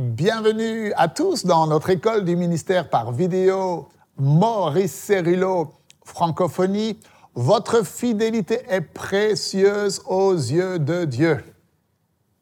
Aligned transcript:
Bienvenue 0.00 0.94
à 0.96 1.08
tous 1.08 1.44
dans 1.44 1.66
notre 1.66 1.90
école 1.90 2.24
du 2.24 2.34
ministère 2.34 2.88
par 2.88 3.12
vidéo 3.12 3.90
Maurice 4.16 4.94
Cerullo 4.94 5.74
Francophonie. 6.06 6.98
Votre 7.34 7.84
fidélité 7.84 8.62
est 8.70 8.80
précieuse 8.80 10.00
aux 10.06 10.32
yeux 10.32 10.78
de 10.78 11.04
Dieu. 11.04 11.44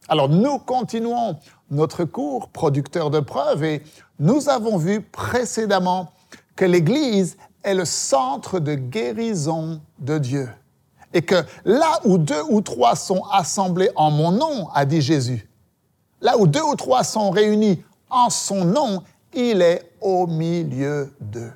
Alors 0.07 0.29
nous 0.29 0.61
continuons 0.61 1.37
notre 1.69 2.05
cours 2.05 2.49
producteur 2.51 3.11
de 3.11 3.19
preuves 3.19 3.65
et 3.65 3.83
nous 4.21 4.49
avons 4.49 4.77
vu 4.77 5.01
précédemment 5.01 6.13
que 6.55 6.65
l'Église 6.65 7.39
est 7.65 7.75
le 7.75 7.85
centre 7.85 8.61
de 8.61 8.75
guérison 8.75 9.81
de 9.99 10.19
Dieu. 10.19 10.49
Et 11.13 11.23
que 11.23 11.43
là 11.65 11.99
où 12.05 12.19
deux 12.19 12.43
ou 12.51 12.61
trois 12.61 12.95
sont 12.95 13.25
assemblés 13.33 13.91
en 13.97 14.13
mon 14.13 14.31
nom, 14.31 14.69
a 14.75 14.85
dit 14.85 15.03
Jésus, 15.03 15.48
Là 16.21 16.39
où 16.39 16.47
deux 16.47 16.63
ou 16.63 16.75
trois 16.75 17.05
sont 17.05 17.31
réunis 17.31 17.83
en 18.11 18.31
son 18.31 18.65
nom, 18.65 19.03
il 19.33 19.63
est 19.63 19.93
au 20.01 20.27
milieu 20.27 21.15
d'eux. 21.21 21.53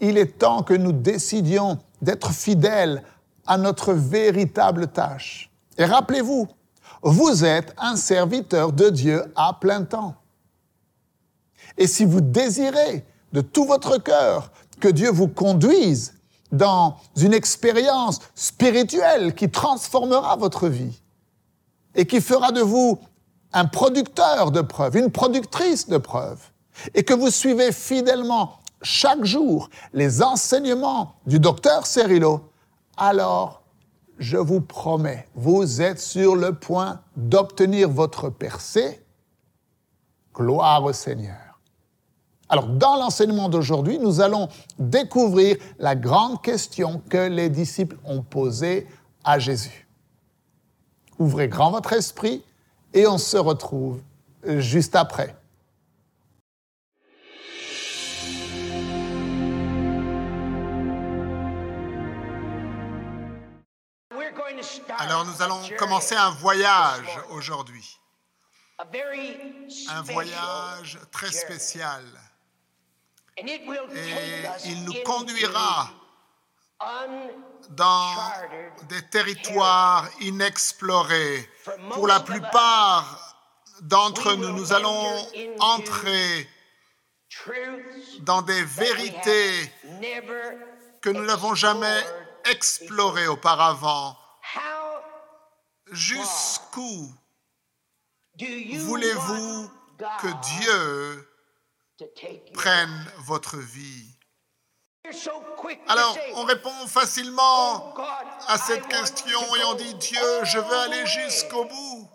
Il 0.00 0.16
est 0.16 0.38
temps 0.38 0.62
que 0.62 0.74
nous 0.74 0.92
décidions 0.92 1.78
d'être 2.00 2.30
fidèles 2.32 3.02
à 3.46 3.58
notre 3.58 3.92
véritable 3.92 4.88
tâche. 4.88 5.50
Et 5.76 5.84
rappelez-vous, 5.84 6.48
vous 7.02 7.44
êtes 7.44 7.74
un 7.78 7.96
serviteur 7.96 8.72
de 8.72 8.90
Dieu 8.90 9.24
à 9.34 9.56
plein 9.58 9.84
temps. 9.84 10.14
Et 11.76 11.86
si 11.86 12.04
vous 12.04 12.20
désirez 12.20 13.04
de 13.32 13.40
tout 13.40 13.64
votre 13.64 13.98
cœur 13.98 14.50
que 14.80 14.88
Dieu 14.88 15.10
vous 15.10 15.28
conduise 15.28 16.14
dans 16.50 16.96
une 17.16 17.34
expérience 17.34 18.20
spirituelle 18.34 19.34
qui 19.34 19.50
transformera 19.50 20.36
votre 20.36 20.68
vie, 20.68 21.00
et 21.94 22.06
qui 22.06 22.20
fera 22.20 22.52
de 22.52 22.60
vous 22.60 22.98
un 23.52 23.64
producteur 23.64 24.50
de 24.50 24.60
preuves, 24.60 24.96
une 24.96 25.10
productrice 25.10 25.88
de 25.88 25.98
preuves, 25.98 26.50
et 26.94 27.02
que 27.02 27.14
vous 27.14 27.30
suivez 27.30 27.72
fidèlement 27.72 28.58
chaque 28.82 29.24
jour 29.24 29.68
les 29.92 30.22
enseignements 30.22 31.14
du 31.26 31.40
docteur 31.40 31.86
Cerrillo, 31.86 32.50
alors 32.96 33.62
je 34.18 34.36
vous 34.36 34.60
promets, 34.60 35.28
vous 35.34 35.80
êtes 35.80 36.00
sur 36.00 36.36
le 36.36 36.54
point 36.54 37.00
d'obtenir 37.16 37.88
votre 37.88 38.30
percée. 38.30 39.04
Gloire 40.34 40.84
au 40.84 40.92
Seigneur. 40.92 41.60
Alors, 42.48 42.66
dans 42.66 42.96
l'enseignement 42.96 43.48
d'aujourd'hui, 43.48 43.98
nous 43.98 44.20
allons 44.20 44.48
découvrir 44.78 45.56
la 45.78 45.94
grande 45.94 46.40
question 46.42 47.02
que 47.08 47.28
les 47.28 47.50
disciples 47.50 47.98
ont 48.04 48.22
posée 48.22 48.86
à 49.22 49.38
Jésus. 49.38 49.87
Ouvrez 51.18 51.48
grand 51.48 51.70
votre 51.70 51.92
esprit 51.92 52.44
et 52.94 53.06
on 53.06 53.18
se 53.18 53.36
retrouve 53.36 54.00
juste 54.44 54.94
après. 54.94 55.34
Alors 64.98 65.24
nous 65.24 65.42
allons 65.42 65.60
commencer 65.78 66.14
un 66.14 66.30
voyage 66.30 67.20
aujourd'hui. 67.30 67.98
Un 69.88 70.02
voyage 70.02 70.98
très 71.10 71.32
spécial. 71.32 72.04
Et 73.36 73.60
il 74.64 74.84
nous 74.84 74.94
conduira 75.04 75.90
dans 77.70 78.14
des 78.88 79.02
territoires 79.08 80.08
inexplorés. 80.20 81.48
Pour 81.92 82.06
la 82.06 82.20
plupart 82.20 83.36
d'entre 83.82 84.34
nous, 84.34 84.52
nous 84.52 84.72
allons 84.72 85.28
entrer 85.60 86.48
dans 88.20 88.42
des 88.42 88.64
vérités 88.64 89.72
que 91.00 91.10
nous 91.10 91.24
n'avons 91.24 91.54
jamais 91.54 92.02
explorées 92.46 93.28
auparavant. 93.28 94.16
Jusqu'où 95.92 97.14
voulez-vous 98.38 99.70
que 100.20 100.58
Dieu 100.60 101.28
prenne 102.54 103.12
votre 103.18 103.56
vie? 103.58 104.17
Alors, 105.88 106.18
on 106.34 106.44
répond 106.44 106.86
facilement 106.86 107.94
Oh, 107.96 108.02
à 108.46 108.58
cette 108.58 108.86
question 108.88 109.40
et 109.56 109.64
on 109.64 109.74
dit, 109.74 109.94
Dieu, 109.94 110.44
je 110.44 110.58
veux 110.58 110.76
aller 110.76 111.06
jusqu'au 111.06 111.64
bout. 111.64 112.08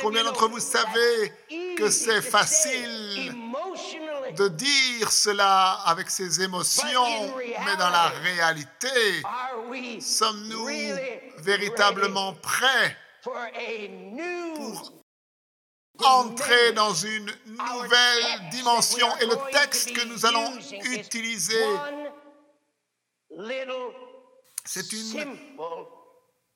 Combien 0.00 0.24
d'entre 0.24 0.48
vous 0.48 0.60
savez 0.60 1.32
que 1.76 1.90
c'est 1.90 2.22
facile 2.22 3.34
de 4.36 4.48
dire 4.48 5.12
cela 5.12 5.72
avec 5.84 6.08
ses 6.08 6.42
émotions, 6.42 7.34
mais 7.36 7.76
dans 7.76 7.90
la 7.90 8.08
réalité, 8.08 9.22
sommes-nous 10.00 10.68
véritablement 11.38 12.32
prêts 12.34 12.96
pour 13.22 14.92
entrer 16.04 16.72
dans 16.72 16.94
une 16.94 17.32
nouvelle 17.46 18.48
dimension. 18.50 19.08
Et 19.18 19.26
le 19.26 19.36
texte 19.52 19.92
que 19.92 20.04
nous 20.06 20.26
allons 20.26 20.58
utiliser, 20.84 21.64
c'est 24.64 24.92
une 24.92 25.38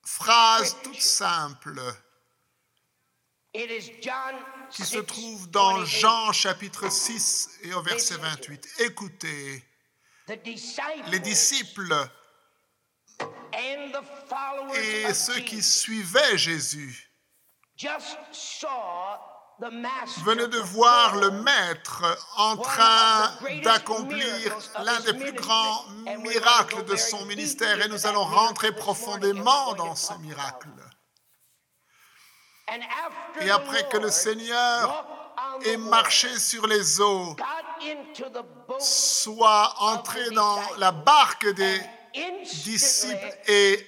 phrase 0.04 0.76
toute 0.82 1.00
simple 1.00 1.81
qui 4.70 4.82
se 4.82 4.98
trouve 4.98 5.50
dans 5.50 5.84
Jean 5.84 6.32
chapitre 6.32 6.91
6 6.91 7.58
et 7.64 7.75
au 7.75 7.82
verset 7.82 8.16
28. 8.16 8.81
Écoutez, 8.81 9.62
les 11.08 11.19
disciples 11.20 11.94
et 14.75 15.14
ceux 15.14 15.41
qui 15.41 15.62
suivaient 15.62 16.38
Jésus 16.38 17.10
venez 20.25 20.49
de 20.49 20.59
voir 20.59 21.17
le 21.17 21.31
Maître 21.31 22.05
en 22.37 22.56
train 22.56 23.31
d'accomplir 23.62 24.56
l'un 24.83 25.00
des 25.00 25.15
plus 25.15 25.33
grands 25.33 25.84
miracles 26.19 26.84
de 26.84 26.97
son 26.97 27.25
ministère. 27.27 27.81
Et 27.84 27.89
nous 27.89 28.06
allons 28.06 28.25
rentrer 28.25 28.73
profondément 28.73 29.75
dans 29.75 29.95
ce 29.95 30.15
miracle. 30.15 30.69
Et 33.41 33.50
après 33.50 33.89
que 33.89 33.99
le 33.99 34.11
Seigneur 34.11 35.06
ait 35.65 35.77
marché 35.77 36.39
sur 36.39 36.67
les 36.67 37.00
eaux, 37.00 37.37
soit 38.79 39.75
entré 39.81 40.31
dans 40.31 40.61
la 40.79 40.93
barque 40.93 41.47
des 41.55 41.81
disciples 42.65 43.39
et 43.47 43.87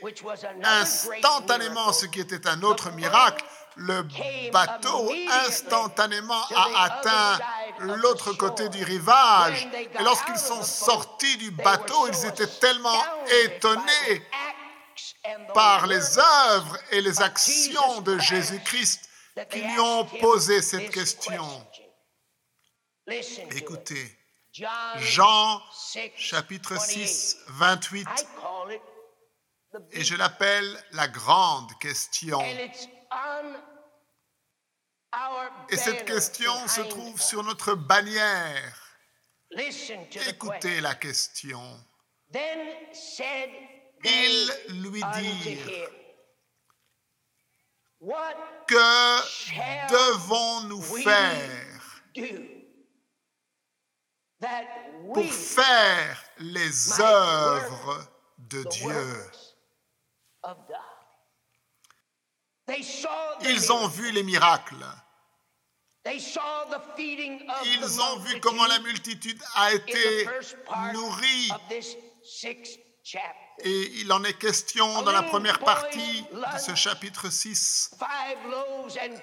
instantanément, 0.63 1.93
ce 1.93 2.07
qui 2.07 2.21
était 2.21 2.47
un 2.47 2.63
autre 2.63 2.91
miracle, 2.93 3.45
le 3.77 4.07
bateau 4.51 5.13
instantanément 5.47 6.43
a 6.55 6.85
atteint 6.85 7.39
l'autre 7.81 8.33
côté 8.33 8.69
du 8.69 8.83
rivage. 8.85 9.69
Et 9.99 10.03
lorsqu'ils 10.03 10.39
sont 10.39 10.63
sortis 10.63 11.37
du 11.39 11.51
bateau, 11.51 12.09
ils 12.09 12.27
étaient 12.27 12.59
tellement 12.61 13.03
étonnés 13.45 14.23
par 15.53 15.87
les 15.87 16.19
œuvres 16.19 16.79
et 16.91 17.01
les 17.01 17.21
actions 17.21 18.01
de 18.03 18.19
Jésus-Christ 18.19 19.09
qu'ils 19.51 19.65
lui 19.65 19.81
ont 19.81 20.05
posé 20.21 20.63
cette 20.63 20.91
question. 20.91 21.45
Écoutez, 23.51 24.19
Jean 24.99 25.61
chapitre 26.17 26.81
6, 26.81 27.39
28, 27.49 28.09
et 29.91 30.05
je 30.05 30.15
l'appelle 30.15 30.85
la 30.93 31.09
grande 31.09 31.77
question. 31.81 32.41
Et 35.71 35.77
cette 35.77 36.05
question 36.05 36.67
se 36.69 36.81
trouve 36.83 37.21
sur 37.21 37.43
notre 37.43 37.75
bannière. 37.75 38.81
Écoutez 40.29 40.81
la 40.81 40.95
question. 40.95 41.79
Ils 44.05 44.53
lui 44.83 45.03
dirent, 45.21 45.89
que 48.67 49.89
devons-nous 49.91 50.83
faire 50.83 52.03
pour 55.15 55.33
faire 55.33 56.23
les 56.39 57.01
œuvres 57.01 58.07
de 58.39 58.65
Dieu? 58.65 59.31
Ils 63.43 63.73
ont 63.73 63.89
vu 63.89 64.11
les 64.13 64.23
miracles. 64.23 64.85
Ils 66.07 68.01
ont 68.01 68.19
vu 68.19 68.41
comment 68.41 68.67
la 68.67 68.79
multitude 68.81 69.41
a 69.55 69.73
été 69.73 70.27
nourrie 70.93 71.51
Et 73.61 73.91
il 74.01 74.13
en 74.13 74.23
est 74.25 74.39
question 74.39 75.03
dans 75.03 75.13
la 75.13 75.23
première 75.23 75.59
partie 75.61 76.23
de 76.23 76.59
ce 76.59 76.75
chapitre 76.75 77.31
6. 77.31 77.93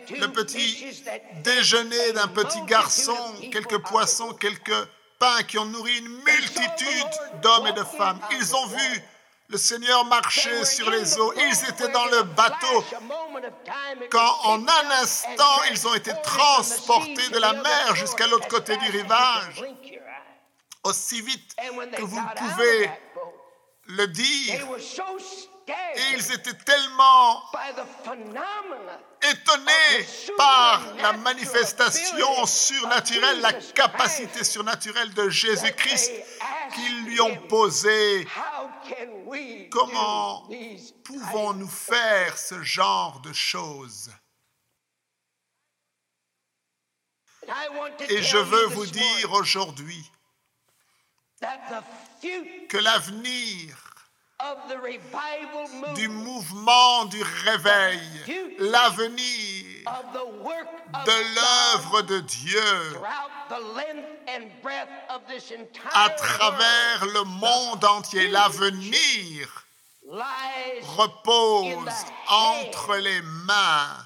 Le 0.09 0.27
petit 0.27 1.03
déjeuner 1.43 2.13
d'un 2.13 2.27
petit 2.27 2.61
garçon, 2.63 3.17
quelques 3.51 3.79
poissons, 3.83 4.33
quelques 4.33 4.87
pains 5.19 5.43
qui 5.43 5.59
ont 5.59 5.65
nourri 5.65 5.97
une 5.99 6.09
multitude 6.23 7.41
d'hommes 7.43 7.67
et 7.67 7.73
de 7.73 7.83
femmes. 7.83 8.19
Ils 8.31 8.55
ont 8.55 8.65
vu 8.67 9.03
le 9.51 9.57
Seigneur 9.57 10.05
marchait 10.05 10.63
sur 10.63 10.89
les 10.89 11.17
eaux. 11.19 11.33
Ils 11.35 11.69
étaient 11.69 11.89
dans 11.89 12.05
le 12.05 12.23
bateau 12.23 12.85
quand 14.09 14.35
en 14.45 14.65
un 14.65 14.91
instant 15.01 15.63
ils 15.69 15.87
ont 15.87 15.93
été 15.93 16.11
transportés 16.23 17.29
de 17.29 17.37
la 17.37 17.53
mer 17.53 17.95
jusqu'à 17.95 18.27
l'autre 18.27 18.47
côté 18.47 18.77
du 18.77 18.89
rivage. 18.89 19.65
Aussi 20.83 21.21
vite 21.21 21.55
que 21.95 22.01
vous 22.01 22.21
pouvez 22.37 22.89
le 23.87 24.07
dire. 24.07 24.65
Et 25.67 26.13
ils 26.13 26.33
étaient 26.33 26.57
tellement 26.65 27.43
étonnés 29.21 30.07
par 30.37 30.93
la 30.95 31.13
manifestation 31.13 32.45
surnaturelle, 32.45 33.41
la 33.41 33.53
capacité 33.53 34.43
surnaturelle 34.43 35.13
de 35.13 35.29
Jésus-Christ 35.29 36.11
qu'ils 36.73 37.05
lui 37.05 37.21
ont 37.21 37.37
posé. 37.47 38.27
Comment 39.69 40.49
pouvons-nous 41.03 41.69
faire 41.69 42.37
ce 42.37 42.61
genre 42.63 43.19
de 43.21 43.33
choses? 43.33 44.11
Et 48.09 48.21
je 48.21 48.37
veux 48.37 48.65
vous 48.67 48.85
dire 48.85 49.31
aujourd'hui 49.33 50.11
que 52.69 52.77
l'avenir 52.77 53.90
du 55.95 56.07
mouvement 56.07 57.05
du 57.05 57.21
réveil, 57.45 57.99
l'avenir 58.59 59.65
de 61.05 61.35
l'œuvre 61.35 62.01
de 62.03 62.19
Dieu 62.19 62.99
à 65.93 66.09
travers 66.09 67.05
le 67.05 67.23
monde 67.23 67.83
entier, 67.85 68.27
l'avenir 68.29 69.65
repose 70.97 71.93
entre 72.27 72.95
les 72.97 73.21
mains 73.21 73.97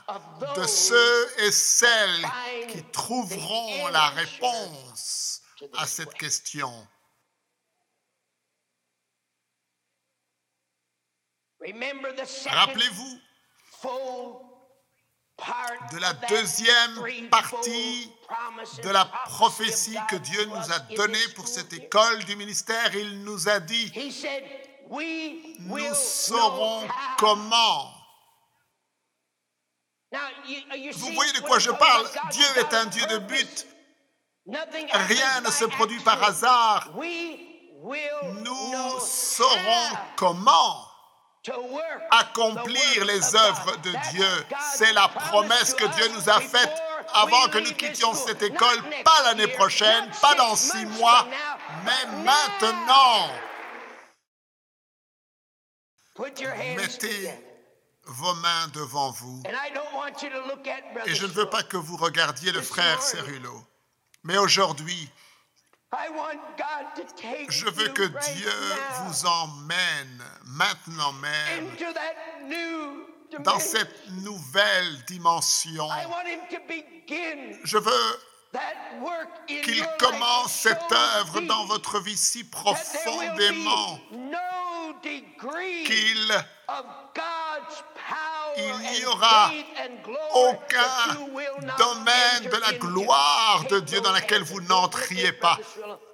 de 0.56 0.66
ceux 0.66 1.34
et 1.40 1.52
celles 1.52 2.26
qui 2.70 2.84
trouveront 2.92 3.88
la 3.88 4.10
réponse 4.10 5.42
à 5.78 5.88
cette 5.88 6.14
question. 6.14 6.88
Rappelez-vous 12.48 13.22
de 15.92 16.00
la 16.00 16.14
deuxième 16.14 17.30
partie 17.30 18.12
de 18.84 18.90
la 18.90 19.06
prophétie 19.06 19.98
que 20.10 20.16
Dieu 20.16 20.46
nous 20.46 20.72
a 20.72 20.80
donnée 20.96 21.28
pour 21.36 21.48
cette 21.48 21.74
école 21.74 22.24
du 22.26 22.36
ministère. 22.36 22.96
Il 22.96 23.24
nous 23.24 23.50
a 23.50 23.60
dit, 23.60 23.92
nous 25.60 25.94
saurons 25.94 26.88
comment. 27.18 27.92
Vous 30.12 31.14
voyez 31.14 31.34
de 31.34 31.42
quoi 31.42 31.60
je 31.60 31.72
parle? 31.72 32.10
Dieu 32.32 32.46
est 32.58 32.74
un 32.74 32.86
Dieu 32.86 33.06
de 33.08 33.18
but. 33.18 33.68
Rien 34.48 35.42
ne 35.42 35.52
se 35.52 35.66
produit 35.66 36.00
par 36.02 36.24
hasard. 36.24 36.92
Nous 36.94 39.00
saurons 39.00 39.90
comment 40.16 40.85
accomplir 42.12 43.06
les 43.06 43.36
œuvres 43.36 43.78
de 43.78 43.92
Dieu. 44.12 44.46
C'est 44.74 44.94
la 44.94 45.08
promesse 45.08 45.74
que 45.74 45.86
Dieu 45.96 46.08
nous 46.10 46.30
a 46.30 46.40
faite 46.42 46.74
avant 47.14 47.48
que 47.48 47.60
nous 47.60 47.74
quittions 47.74 48.14
cette 48.14 48.42
école, 48.42 48.84
pas 49.04 49.24
l'année 49.24 49.48
prochaine, 49.48 50.10
pas 50.22 50.36
dans 50.36 50.56
six 50.56 50.86
mois, 50.86 51.28
mais 51.84 52.24
maintenant. 52.24 53.30
Mettez 56.78 57.32
vos 58.06 58.34
mains 58.36 58.68
devant 58.74 59.12
vous. 59.12 59.44
Et 61.06 61.16
je 61.16 61.26
ne 61.26 61.32
veux 61.32 61.50
pas 61.50 61.64
que 61.64 61.78
vous 61.78 61.98
regardiez 61.98 62.52
le 62.52 62.62
frère 62.62 63.02
Cérulo. 63.02 63.66
Mais 64.24 64.38
aujourd'hui, 64.38 65.10
je 67.50 67.66
veux 67.70 67.90
que 67.90 68.04
Dieu 68.04 68.52
vous 69.02 69.26
emmène 69.26 70.24
maintenant 70.46 71.14
même 71.14 71.70
dans 73.40 73.60
cette 73.60 74.10
nouvelle 74.24 75.04
dimension. 75.06 75.88
Je 77.64 77.78
veux 77.78 78.20
qu'il 79.48 79.86
commence 80.00 80.54
cette 80.54 80.92
œuvre 80.92 81.42
dans 81.42 81.66
votre 81.66 82.00
vie 82.00 82.18
si 82.18 82.44
profondément. 82.44 84.00
qu'il 85.86 86.46
il 88.58 89.00
n'y 89.00 89.06
aura 89.06 89.52
aucun 90.34 91.14
domaine 91.78 92.52
de 92.52 92.58
la 92.58 92.74
gloire 92.74 93.64
de 93.70 93.80
Dieu 93.80 94.02
dans 94.02 94.14
lequel 94.14 94.44
vous 94.44 94.62
n'entriez 94.62 95.32
pas. 95.34 95.58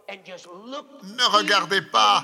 Ne 0.10 1.24
regardez 1.38 1.82
pas 1.82 2.24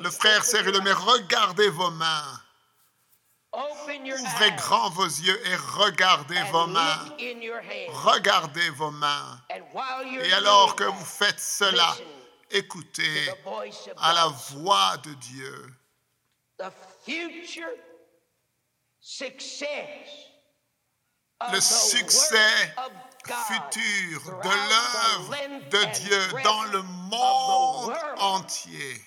le 0.00 0.10
frère 0.10 0.44
serré 0.44 0.72
mais 0.82 0.92
regardez 0.92 1.68
vos 1.68 1.90
mains. 1.90 2.40
Ouvrez 3.52 4.50
grand 4.56 4.90
vos 4.90 5.04
yeux 5.04 5.40
et 5.46 5.56
regardez 5.56 6.42
vos 6.50 6.66
mains. 6.66 7.04
Regardez 7.88 8.68
vos 8.70 8.90
mains. 8.90 9.40
Et 10.22 10.32
alors 10.32 10.74
que 10.74 10.84
vous 10.84 11.04
faites 11.04 11.38
cela, 11.38 11.94
écoutez 12.50 13.30
à 13.98 14.12
la 14.12 14.26
voix 14.26 14.96
de 15.04 15.14
Dieu 15.14 15.66
le 21.52 21.60
succès 21.60 22.74
futur 23.46 24.22
de 24.42 24.48
l'œuvre 24.48 25.36
de 25.68 25.84
Dieu 26.00 26.42
dans 26.42 26.64
le 26.64 26.82
monde 26.82 27.94
entier 28.18 29.02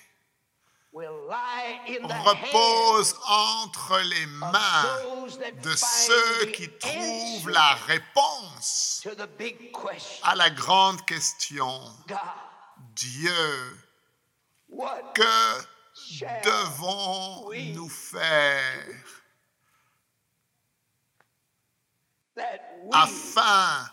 repose 2.24 3.14
entre 3.26 3.98
les 3.98 4.26
mains 4.26 4.86
de 5.62 5.74
ceux 5.74 6.46
qui 6.52 6.68
trouvent 6.78 7.50
la 7.50 7.74
réponse 7.74 9.06
à 10.22 10.34
la 10.34 10.50
grande 10.50 11.04
question. 11.06 11.82
Dieu, 12.94 13.78
que 15.14 15.64
devons-nous 16.44 17.88
faire? 17.88 19.17
Afin 22.92 23.90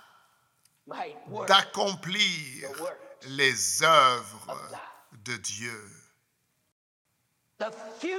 d'accomplir 1.47 2.69
les 3.27 3.83
œuvres 3.83 4.57
de 5.23 5.35
Dieu. 5.37 5.91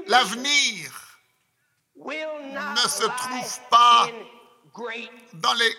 L'avenir 0.06 1.18
ne 1.96 2.88
se 2.88 3.04
trouve 3.04 3.60
pas 3.70 4.08
dans 5.34 5.54
les 5.54 5.76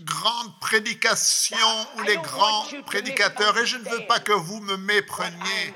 grandes 0.00 0.60
prédications 0.60 1.86
ou 1.96 2.02
les 2.02 2.16
grands 2.16 2.64
prédicateurs 2.86 3.56
et 3.58 3.66
je 3.66 3.76
ne 3.76 3.88
veux 3.88 4.06
pas 4.06 4.18
que 4.18 4.32
vous 4.32 4.60
me 4.60 4.76
mépreniez 4.76 5.74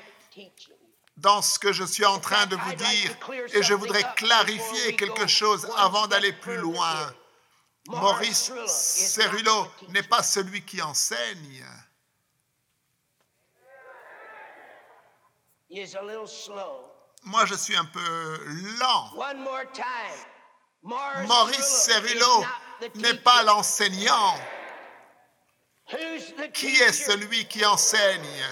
dans 1.16 1.42
ce 1.42 1.58
que 1.58 1.72
je 1.72 1.84
suis 1.84 2.04
en 2.04 2.18
train 2.18 2.46
de 2.46 2.56
vous 2.56 2.74
dire 2.74 3.16
et 3.52 3.62
je 3.62 3.74
voudrais 3.74 4.04
clarifier 4.16 4.96
quelque 4.96 5.26
chose 5.26 5.68
avant 5.76 6.06
d'aller 6.06 6.32
plus 6.32 6.56
loin. 6.56 7.14
Maurice 7.86 8.50
Cerullo 8.66 9.68
n'est 9.88 10.02
pas 10.02 10.22
celui 10.22 10.64
qui 10.64 10.80
enseigne. 10.80 11.64
Moi, 17.24 17.46
je 17.46 17.54
suis 17.54 17.76
un 17.76 17.84
peu 17.84 18.40
lent. 18.78 19.12
Maurice 20.82 21.86
Cerullo 21.86 22.44
n'est 22.94 23.14
pas 23.14 23.42
l'enseignant. 23.42 24.34
Qui 26.54 26.76
est 26.80 26.92
celui 26.92 27.46
qui 27.46 27.64
enseigne? 27.64 28.46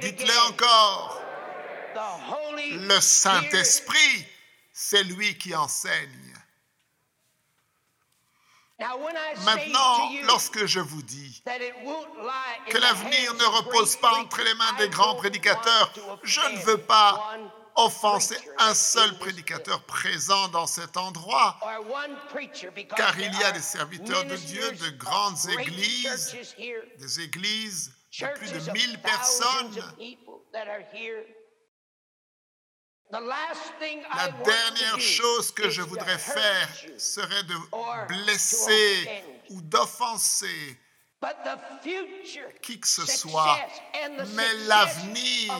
Dites-le 0.00 0.48
encore. 0.48 1.20
Le 2.60 3.00
Saint-Esprit, 3.00 4.26
c'est 4.72 5.04
lui 5.04 5.38
qui 5.38 5.54
enseigne. 5.54 6.33
Maintenant, 9.44 10.10
lorsque 10.24 10.66
je 10.66 10.80
vous 10.80 11.02
dis 11.02 11.42
que 12.68 12.78
l'avenir 12.78 13.34
ne 13.34 13.44
repose 13.44 13.96
pas 13.96 14.12
entre 14.14 14.42
les 14.42 14.54
mains 14.54 14.72
des 14.78 14.88
grands 14.88 15.14
prédicateurs, 15.16 15.92
je 16.22 16.40
ne 16.40 16.58
veux 16.60 16.78
pas 16.78 17.36
offenser 17.76 18.36
un 18.58 18.74
seul 18.74 19.18
prédicateur 19.18 19.82
présent 19.82 20.48
dans 20.48 20.66
cet 20.66 20.96
endroit, 20.96 21.58
car 22.96 23.18
il 23.18 23.34
y 23.34 23.44
a 23.44 23.52
des 23.52 23.60
serviteurs 23.60 24.24
de 24.24 24.36
Dieu 24.36 24.70
de 24.72 24.90
grandes 24.90 25.38
églises, 25.58 26.36
des 26.98 27.20
églises 27.20 27.92
de 28.20 28.26
plus 28.38 28.52
de 28.52 28.70
1000 28.70 29.00
personnes. 29.00 29.82
La 33.10 34.28
dernière 34.44 35.00
chose 35.00 35.52
que 35.52 35.70
je 35.70 35.82
voudrais 35.82 36.18
faire 36.18 36.68
serait 36.98 37.44
de 37.44 37.54
blesser 38.08 39.24
ou 39.50 39.60
d'offenser. 39.60 40.78
Qui 42.60 42.78
que 42.78 42.86
ce 42.86 43.06
soit, 43.06 43.58
mais 44.34 44.52
l'avenir, 44.66 45.54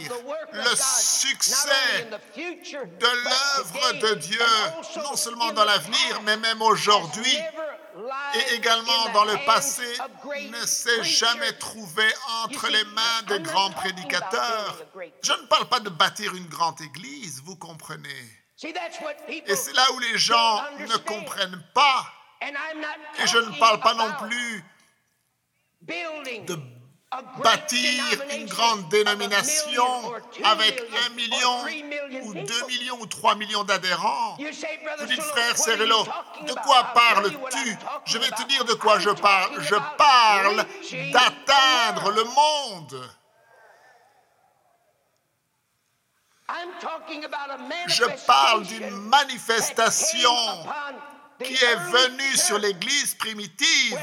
le 0.52 0.76
succès 0.76 2.06
de 2.36 3.06
l'œuvre 3.24 3.92
de 3.94 4.14
Dieu, 4.16 4.44
non 4.96 5.16
seulement 5.16 5.52
dans 5.52 5.64
l'avenir, 5.64 6.20
mais 6.22 6.36
même 6.36 6.60
aujourd'hui, 6.60 7.38
et 8.34 8.54
également 8.54 9.08
dans 9.12 9.24
le 9.24 9.44
passé, 9.44 9.86
ne 10.50 10.66
s'est 10.66 11.04
jamais 11.04 11.52
trouvé 11.58 12.04
entre 12.44 12.68
les 12.68 12.84
mains 12.84 13.22
des 13.28 13.40
grands 13.40 13.70
prédicateurs. 13.70 14.82
Je 15.22 15.32
ne 15.32 15.46
parle 15.46 15.68
pas 15.68 15.80
de 15.80 15.90
bâtir 15.90 16.34
une 16.34 16.46
grande 16.46 16.80
église, 16.80 17.42
vous 17.44 17.56
comprenez. 17.56 18.08
Et 19.46 19.56
c'est 19.56 19.72
là 19.72 19.86
où 19.92 19.98
les 19.98 20.18
gens 20.18 20.62
ne 20.78 20.96
comprennent 20.98 21.64
pas. 21.74 22.06
Et 22.42 23.26
je 23.26 23.38
ne 23.38 23.58
parle 23.58 23.80
pas 23.80 23.94
non 23.94 24.12
plus 24.26 24.64
de 25.82 26.58
bâtir 27.42 28.02
une 28.32 28.46
grande 28.46 28.88
dénomination 28.88 30.14
avec 30.42 30.82
un 31.06 31.10
million 31.14 31.64
ou 32.22 32.34
deux 32.34 32.66
millions 32.66 32.98
ou 33.00 33.06
trois 33.06 33.34
millions 33.34 33.64
d'adhérents. 33.64 34.36
Vous 34.98 35.06
dites, 35.06 35.22
frère 35.22 35.56
Cerello, 35.56 36.04
de 36.46 36.52
quoi 36.52 36.84
parles-tu? 36.94 37.76
Je 38.06 38.18
vais 38.18 38.30
te 38.30 38.42
dire 38.48 38.64
de 38.64 38.74
quoi 38.74 38.98
je 38.98 39.10
parle. 39.10 39.62
Je 39.62 39.76
parle 39.96 40.64
d'atteindre 41.12 42.10
le 42.10 42.24
monde. 42.24 43.10
Je 47.88 48.04
parle 48.26 48.64
d'une 48.64 48.90
manifestation 48.90 50.30
qui 51.42 51.54
est 51.54 51.76
venue 51.76 52.36
sur 52.36 52.58
l'Église 52.58 53.14
primitive 53.14 53.98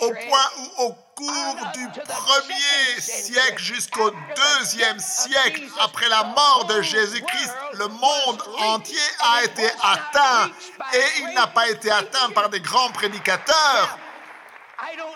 au 0.00 0.10
point 0.10 0.50
où 0.58 0.82
au 0.84 0.92
cours 1.16 1.56
du 1.74 1.88
premier 1.88 3.00
siècle 3.00 3.58
jusqu'au 3.58 4.10
deuxième 4.36 4.98
siècle 4.98 5.62
après 5.80 6.08
la 6.08 6.24
mort 6.24 6.66
de 6.68 6.82
Jésus-Christ, 6.82 7.54
le 7.74 7.88
monde 7.88 8.42
entier 8.58 8.96
a 9.20 9.44
été 9.44 9.66
atteint 9.82 10.50
et 10.94 11.20
il 11.20 11.34
n'a 11.34 11.46
pas 11.46 11.68
été 11.68 11.90
atteint 11.90 12.30
par 12.30 12.48
des 12.48 12.60
grands 12.60 12.90
prédicateurs. 12.90 13.98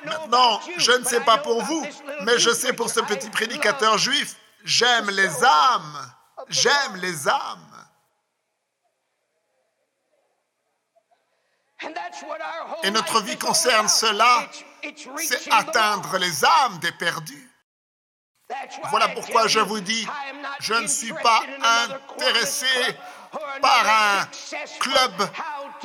Maintenant, 0.05 0.61
je 0.76 0.93
ne 0.93 1.05
sais 1.05 1.21
pas 1.21 1.38
pour 1.38 1.62
vous, 1.62 1.87
mais 2.23 2.38
je 2.38 2.50
sais 2.50 2.73
pour 2.73 2.91
ce 2.91 3.00
petit 3.00 3.31
prédicateur 3.31 3.99
juif, 3.99 4.37
j'aime 4.64 5.11
les 5.11 5.45
âmes, 5.45 6.12
j'aime 6.49 6.97
les 6.97 7.29
âmes. 7.29 7.74
Et 12.83 12.91
notre 12.91 13.21
vie 13.23 13.38
concerne 13.38 13.88
cela, 13.88 14.49
c'est 15.19 15.53
atteindre 15.53 16.19
les 16.19 16.45
âmes 16.45 16.79
des 16.79 16.93
perdus. 16.93 17.50
Voilà 18.91 19.09
pourquoi 19.09 19.47
je 19.47 19.61
vous 19.61 19.81
dis, 19.81 20.07
je 20.61 20.75
ne 20.75 20.87
suis 20.87 21.12
pas 21.14 21.43
intéressé 21.88 22.67
par 23.61 23.87
un 23.88 24.29
club 24.81 25.31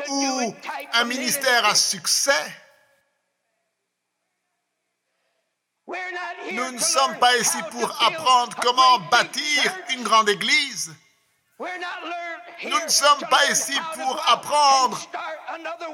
ou 0.10 0.56
un 0.94 1.04
ministère 1.06 1.66
à 1.66 1.76
succès. 1.76 2.54
Nous 6.52 6.72
ne 6.72 6.80
sommes 6.80 7.18
pas 7.18 7.36
ici 7.38 7.58
pour 7.72 7.90
apprendre 8.04 8.56
comment 8.62 9.00
bâtir 9.12 9.74
une 9.90 10.04
grande 10.04 10.30
église. 10.30 10.94
Nous 11.60 12.80
ne 12.80 12.90
sommes 12.90 13.28
pas 13.30 13.50
ici 13.52 13.80
pour 13.96 14.30
apprendre 14.30 15.00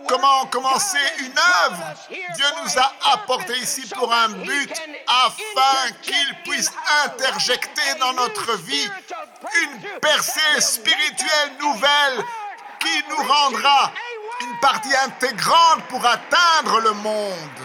comment 0.07 0.45
commencer 0.47 0.97
une 1.19 1.38
œuvre? 1.65 1.83
Dieu 2.09 2.45
nous 2.63 2.79
a 2.79 3.13
apporté 3.13 3.57
ici 3.57 3.88
pour 3.95 4.12
un 4.13 4.29
but 4.29 4.74
afin 5.07 5.91
qu'il 6.01 6.35
puisse 6.43 6.71
interjecter 7.05 7.95
dans 8.00 8.13
notre 8.13 8.57
vie 8.57 8.89
une 9.63 10.00
percée 10.00 10.62
spirituelle 10.62 11.51
nouvelle 11.59 12.24
qui 12.79 13.03
nous 13.09 13.27
rendra 13.27 13.91
une 14.41 14.59
partie 14.59 14.95
intégrante 14.95 15.83
pour 15.89 16.05
atteindre 16.05 16.79
le 16.81 16.91
monde. 16.91 17.64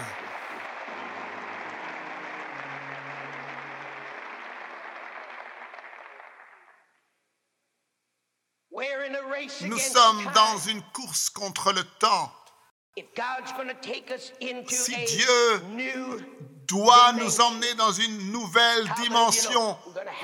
Nous 9.63 9.79
sommes 9.79 10.31
dans 10.35 10.59
une 10.59 10.83
course 10.93 11.31
contre 11.31 11.73
le 11.73 11.85
temps. 11.99 12.33
Si 14.69 14.97
Dieu 15.07 15.63
doit 16.67 17.13
nous 17.13 17.41
emmener 17.41 17.75
dans 17.75 17.93
une 17.93 18.31
nouvelle 18.33 18.89
dimension, 19.03 19.79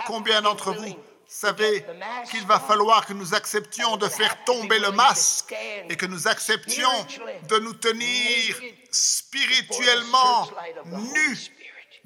combien 0.06 0.42
d'entre 0.42 0.72
vous 0.72 0.96
savez 1.26 1.84
qu'il 2.30 2.46
va 2.46 2.60
falloir 2.60 3.04
que 3.04 3.12
nous 3.12 3.34
acceptions 3.34 3.96
de 3.96 4.08
faire 4.08 4.44
tomber 4.44 4.78
le 4.78 4.92
masque 4.92 5.54
et 5.88 5.96
que 5.96 6.06
nous 6.06 6.28
acceptions 6.28 7.06
de 7.48 7.58
nous 7.58 7.74
tenir 7.74 8.60
spirituellement 8.90 10.48
nus 10.86 11.52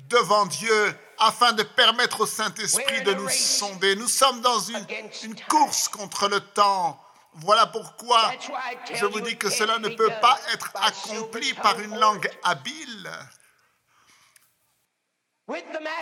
devant 0.08 0.46
Dieu 0.46 0.96
afin 1.20 1.52
de 1.52 1.62
permettre 1.62 2.22
au 2.22 2.26
Saint-Esprit 2.26 3.02
de 3.02 3.12
nous 3.12 3.28
sonder. 3.28 3.94
Nous 3.94 4.08
sommes 4.08 4.40
dans 4.40 4.58
une, 4.58 4.84
course 5.48 5.88
contre 5.88 6.28
le 6.28 6.40
temps. 6.40 6.98
Voilà 7.34 7.66
pourquoi 7.66 8.32
je 8.92 9.06
vous 9.06 9.20
dis 9.20 9.36
que 9.36 9.50
cela 9.50 9.78
ne 9.78 9.88
peut 9.88 10.10
pas 10.20 10.40
être 10.52 10.72
accompli 10.74 11.54
par 11.54 11.78
une 11.78 11.96
langue 11.96 12.28
habile. 12.42 13.10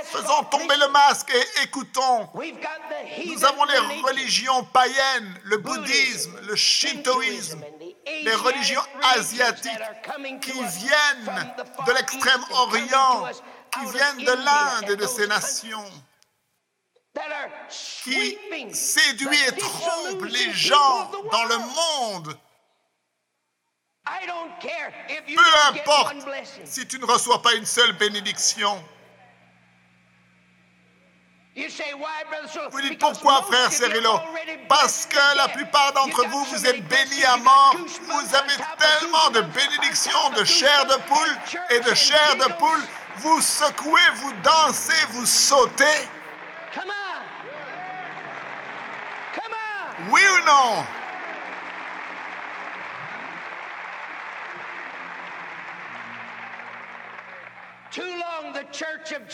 Faisons 0.05 0.45
tomber 0.51 0.77
le 0.77 0.89
masque 0.89 1.33
et 1.35 1.63
écoutons. 1.63 2.29
Nous 2.35 3.45
avons 3.45 3.65
les 3.65 3.79
religions 4.03 4.65
païennes, 4.65 5.41
le 5.45 5.57
bouddhisme, 5.59 6.39
le 6.43 6.55
shintoïsme, 6.55 7.65
les 8.07 8.35
religions 8.35 8.83
asiatiques 9.15 9.71
qui 10.43 10.53
viennent 10.53 11.55
de 11.87 11.93
l'extrême-orient 11.93 13.27
qui 13.73 13.93
viennent 13.93 14.25
de 14.25 14.45
l'Inde 14.45 14.91
et 14.91 14.97
de 14.97 15.07
ces 15.07 15.27
nations, 15.27 15.91
qui 17.71 18.39
séduit 18.73 19.43
et 19.49 19.57
trompe 19.57 20.25
les 20.25 20.53
gens 20.53 21.11
dans 21.31 21.45
le 21.45 21.59
monde. 21.59 22.39
Peu 25.27 25.69
importe 25.69 26.17
si 26.65 26.87
tu 26.87 26.99
ne 26.99 27.05
reçois 27.05 27.43
pas 27.43 27.55
une 27.55 27.67
seule 27.67 27.93
bénédiction. 27.93 28.83
Vous 32.71 32.81
dites 32.81 33.01
pourquoi, 33.01 33.43
frère 33.43 33.73
Cyrilo 33.73 34.21
Parce 34.69 35.07
que 35.07 35.37
la 35.37 35.49
plupart 35.49 35.93
d'entre 35.93 36.25
vous, 36.29 36.45
vous 36.45 36.67
êtes 36.67 36.87
bénis 36.87 37.25
à 37.25 37.37
mort. 37.37 37.75
Vous 37.77 38.35
avez 38.35 38.55
tellement 38.79 39.31
de 39.31 39.41
bénédictions 39.41 40.31
de 40.39 40.45
chair 40.45 40.87
de 40.87 40.95
poule 41.09 41.39
et 41.71 41.81
de 41.81 41.95
chair 41.95 42.37
de 42.37 42.53
poule 42.55 42.85
vous 43.21 43.41
secouez, 43.41 44.01
vous 44.17 44.33
dansez, 44.43 45.07
vous 45.11 45.27
sautez. 45.27 46.09
Oui 50.11 50.23
ou 50.23 50.47
non? 50.47 50.85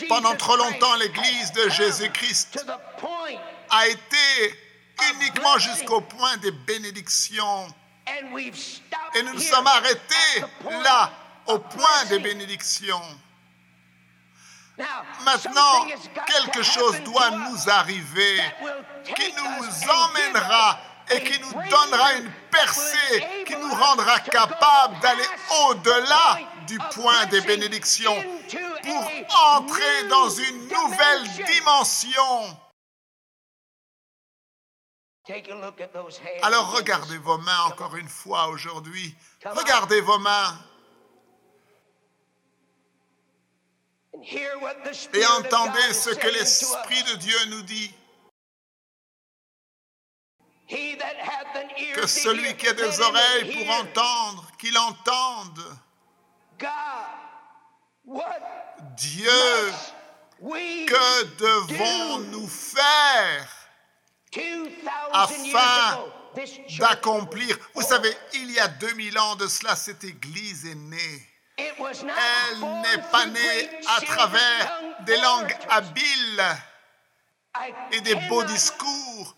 Pendant 0.09 0.35
trop 0.35 0.55
longtemps, 0.55 0.95
l'Église 0.95 1.51
de 1.51 1.69
Jésus-Christ 1.69 2.65
a 3.69 3.87
été 3.87 4.59
uniquement 5.13 5.57
jusqu'au 5.59 6.01
point 6.01 6.37
des 6.37 6.51
bénédictions. 6.51 7.67
Et 9.15 9.23
nous 9.23 9.33
nous 9.33 9.39
sommes 9.39 9.67
arrêtés 9.67 10.43
là, 10.83 11.11
au 11.47 11.59
point 11.59 12.05
des 12.09 12.19
bénédictions. 12.19 13.01
Maintenant, 15.23 15.87
quelque 16.27 16.63
chose 16.63 16.99
doit 17.03 17.31
nous 17.31 17.69
arriver 17.69 18.41
qui 19.15 19.33
nous 19.33 19.89
emmènera 19.89 20.79
et 21.11 21.23
qui 21.23 21.39
nous 21.39 21.53
donnera 21.69 22.13
une 22.13 22.31
percée, 22.51 23.45
qui 23.45 23.55
nous 23.55 23.73
rendra 23.73 24.19
capables 24.19 24.99
d'aller 24.99 25.25
au-delà 25.67 26.39
du 26.67 26.77
point 26.93 27.25
des 27.27 27.41
bénédictions 27.41 28.15
pour 28.83 29.11
entrer 29.55 30.07
dans 30.09 30.29
une 30.29 30.67
nouvelle 30.67 31.45
dimension. 31.45 32.57
Alors 36.43 36.71
regardez 36.71 37.17
vos 37.17 37.37
mains 37.39 37.63
encore 37.67 37.95
une 37.95 38.09
fois 38.09 38.47
aujourd'hui. 38.47 39.15
Regardez 39.43 40.01
vos 40.01 40.19
mains. 40.19 40.57
Et 45.13 45.25
entendez 45.25 45.93
ce 45.93 46.09
que 46.09 46.27
l'Esprit 46.27 47.03
de 47.03 47.15
Dieu 47.15 47.45
nous 47.49 47.61
dit. 47.61 47.93
Que 51.93 52.07
celui 52.07 52.57
qui 52.57 52.67
a 52.67 52.73
des 52.73 52.99
oreilles 52.99 53.55
pour 53.55 53.69
entendre, 53.75 54.51
qu'il 54.57 54.75
entende. 54.77 55.77
Dieu, 58.97 59.73
que 60.41 61.23
devons-nous 61.37 62.47
faire 62.47 63.47
afin 65.13 66.03
d'accomplir? 66.79 67.57
Vous 67.75 67.83
savez, 67.83 68.15
il 68.33 68.51
y 68.51 68.59
a 68.59 68.67
2000 68.67 69.19
ans 69.19 69.35
de 69.35 69.47
cela, 69.47 69.75
cette 69.75 70.03
Église 70.03 70.65
est 70.65 70.75
née. 70.75 71.34
Elle 71.57 72.59
n'est 72.59 73.03
pas 73.11 73.25
née 73.27 73.69
à 73.97 74.01
travers 74.01 74.81
des 75.01 75.17
langues 75.17 75.55
habiles 75.69 76.43
et 77.91 78.01
des 78.01 78.15
beaux 78.27 78.43
discours. 78.43 79.35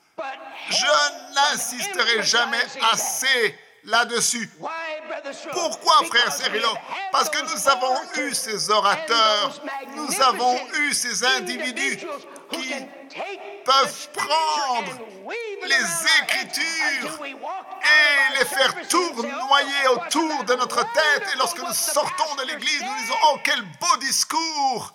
Je 0.69 1.33
n'insisterai 1.36 2.24
jamais 2.24 2.63
assez 2.91 3.57
là-dessus. 3.83 4.50
Pourquoi, 5.51 6.03
frère 6.07 6.33
Cyrilo? 6.33 6.69
Parce 7.12 7.29
que 7.29 7.39
nous 7.39 7.69
avons 7.69 7.95
eu 8.17 8.33
ces 8.33 8.69
orateurs, 8.71 9.62
nous 9.95 10.21
avons 10.21 10.57
eu 10.79 10.93
ces 10.93 11.24
individus 11.24 12.00
qui 12.51 12.74
peuvent 13.66 14.10
prendre 14.13 14.92
les 15.63 16.24
Écritures 16.24 17.25
et 17.25 18.39
les 18.39 18.46
faire 18.46 18.88
tournoyer 18.88 19.88
autour 19.92 20.44
de 20.44 20.56
notre 20.56 20.82
tête. 20.94 21.24
Et 21.34 21.38
lorsque 21.38 21.60
nous 21.60 21.74
sortons 21.74 22.36
de 22.36 22.48
l'Église, 22.48 22.82
nous 22.82 22.96
disons, 23.01 23.16
oh, 23.32 23.38
quel 23.44 23.62
beau 23.62 23.98
discours 24.00 24.94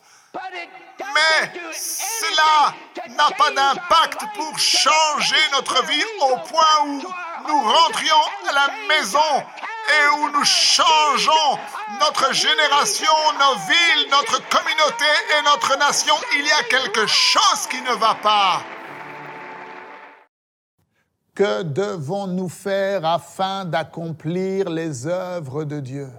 mais 1.14 1.52
cela 1.73 2.75
n'a 3.09 3.30
pas 3.37 3.50
d'impact 3.50 4.21
pour 4.35 4.59
changer 4.59 5.37
notre 5.52 5.85
vie 5.87 6.04
au 6.21 6.37
point 6.38 6.87
où 6.87 7.02
nous 7.49 7.61
rentrions 7.61 8.23
à 8.49 8.52
la 8.52 8.68
maison 8.88 9.44
et 9.88 10.20
où 10.20 10.30
nous 10.30 10.44
changeons 10.44 11.58
notre 12.00 12.32
génération, 12.32 13.12
nos 13.38 13.58
villes, 13.66 14.10
notre 14.10 14.40
communauté 14.48 15.04
et 15.38 15.44
notre 15.44 15.78
nation. 15.78 16.14
Il 16.34 16.46
y 16.46 16.52
a 16.52 16.64
quelque 16.64 17.06
chose 17.06 17.66
qui 17.70 17.80
ne 17.80 17.94
va 17.98 18.14
pas. 18.16 18.62
Que 21.34 21.62
devons-nous 21.62 22.50
faire 22.50 23.04
afin 23.06 23.64
d'accomplir 23.64 24.68
les 24.68 25.06
œuvres 25.06 25.64
de 25.64 25.80
Dieu? 25.80 26.10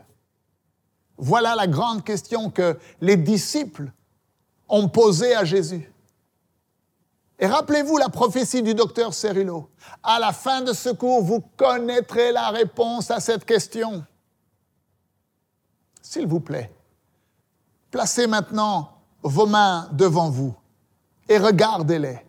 Voilà 1.18 1.56
la 1.56 1.68
grande 1.68 2.04
question 2.04 2.50
que 2.50 2.78
les 3.00 3.18
disciples 3.18 3.92
ont 4.68 4.90
posée 4.90 5.36
à 5.36 5.46
Jésus. 5.46 5.93
Et 7.40 7.48
rappelez-vous 7.48 7.98
la 7.98 8.10
prophétie 8.10 8.62
du 8.62 8.74
docteur 8.74 9.14
Cerullo. 9.14 9.70
À 10.04 10.20
la 10.20 10.32
fin 10.32 10.62
de 10.62 10.74
ce 10.74 10.90
cours, 10.90 11.24
vous 11.24 11.42
connaîtrez 11.58 12.32
la 12.32 12.50
réponse 12.50 13.12
à 13.12 13.20
cette 13.20 13.46
question. 13.46 14.06
S'il 16.02 16.28
vous 16.28 16.40
plaît, 16.40 16.72
placez 17.90 18.28
maintenant 18.28 18.92
vos 19.24 19.46
mains 19.46 19.90
devant 19.94 20.30
vous 20.30 20.56
et 21.28 21.38
regardez-les. 21.38 22.20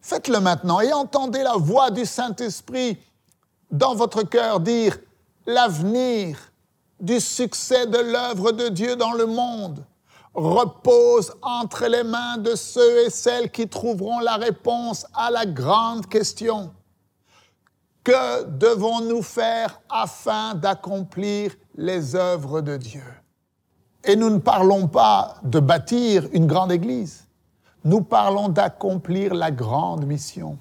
Faites-le 0.00 0.40
maintenant 0.40 0.80
et 0.80 0.92
entendez 0.92 1.42
la 1.42 1.56
voix 1.56 1.90
du 1.90 2.04
Saint-Esprit 2.04 2.98
dans 3.70 3.94
votre 3.94 4.24
cœur 4.24 4.60
dire 4.60 4.98
l'avenir 5.46 6.52
du 7.00 7.20
succès 7.20 7.86
de 7.86 7.98
l'œuvre 7.98 8.52
de 8.52 8.68
Dieu 8.68 8.96
dans 8.96 9.12
le 9.12 9.26
monde 9.26 9.84
repose 10.34 11.32
entre 11.42 11.86
les 11.86 12.04
mains 12.04 12.38
de 12.38 12.54
ceux 12.54 13.06
et 13.06 13.10
celles 13.10 13.50
qui 13.50 13.68
trouveront 13.68 14.20
la 14.20 14.36
réponse 14.36 15.06
à 15.14 15.30
la 15.30 15.44
grande 15.44 16.06
question. 16.06 16.72
Que 18.02 18.44
devons-nous 18.44 19.22
faire 19.22 19.80
afin 19.88 20.54
d'accomplir 20.54 21.54
les 21.76 22.16
œuvres 22.16 22.60
de 22.60 22.76
Dieu? 22.76 23.04
Et 24.04 24.16
nous 24.16 24.30
ne 24.30 24.38
parlons 24.38 24.88
pas 24.88 25.36
de 25.44 25.60
bâtir 25.60 26.26
une 26.32 26.46
grande 26.46 26.72
église, 26.72 27.28
nous 27.84 28.00
parlons 28.00 28.48
d'accomplir 28.48 29.34
la 29.34 29.50
grande 29.50 30.06
mission. 30.06 30.58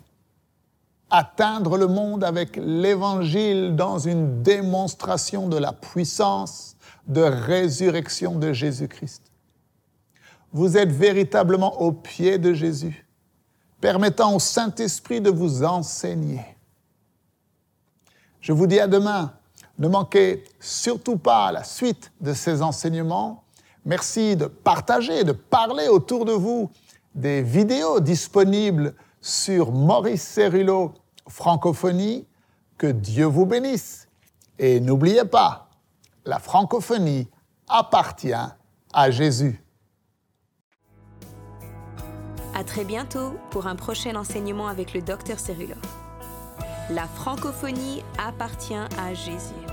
Atteindre 1.09 1.77
le 1.77 1.87
monde 1.87 2.23
avec 2.23 2.57
l'évangile 2.57 3.75
dans 3.75 3.99
une 3.99 4.43
démonstration 4.43 5.47
de 5.47 5.57
la 5.57 5.73
puissance 5.73 6.75
de 7.07 7.21
résurrection 7.21 8.35
de 8.35 8.53
Jésus-Christ 8.53 9.30
vous 10.53 10.77
êtes 10.77 10.91
véritablement 10.91 11.81
au 11.81 11.91
pied 11.91 12.37
de 12.37 12.53
Jésus, 12.53 13.05
permettant 13.79 14.35
au 14.35 14.39
Saint-Esprit 14.39 15.21
de 15.21 15.29
vous 15.29 15.63
enseigner. 15.63 16.41
Je 18.41 18.53
vous 18.53 18.67
dis 18.67 18.79
à 18.79 18.87
demain. 18.87 19.33
Ne 19.77 19.87
manquez 19.87 20.43
surtout 20.59 21.17
pas 21.17 21.51
la 21.51 21.63
suite 21.63 22.11
de 22.21 22.33
ces 22.33 22.61
enseignements. 22.61 23.43
Merci 23.85 24.35
de 24.35 24.45
partager, 24.45 25.23
de 25.23 25.31
parler 25.31 25.87
autour 25.87 26.25
de 26.25 26.33
vous 26.33 26.69
des 27.15 27.41
vidéos 27.41 27.99
disponibles 27.99 28.93
sur 29.21 29.71
Maurice 29.71 30.21
Cerullo 30.21 30.93
Francophonie. 31.27 32.27
Que 32.77 32.87
Dieu 32.87 33.25
vous 33.25 33.45
bénisse. 33.45 34.07
Et 34.59 34.79
n'oubliez 34.79 35.25
pas, 35.25 35.69
la 36.25 36.39
francophonie 36.39 37.27
appartient 37.67 38.33
à 38.93 39.11
Jésus. 39.11 39.63
À 42.61 42.63
très 42.63 42.85
bientôt 42.85 43.33
pour 43.49 43.65
un 43.65 43.75
prochain 43.75 44.15
enseignement 44.15 44.67
avec 44.67 44.93
le 44.93 45.01
docteur 45.01 45.39
Cerullo. 45.39 45.73
La 46.91 47.07
francophonie 47.07 48.03
appartient 48.19 48.75
à 48.75 49.15
Jésus. 49.15 49.65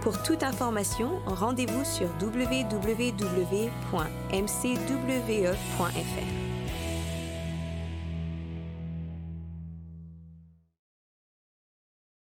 Pour 0.00 0.22
toute 0.22 0.44
information, 0.44 1.18
rendez-vous 1.26 1.84
sur 1.84 2.06
www.mcwe.fr. 2.22 3.60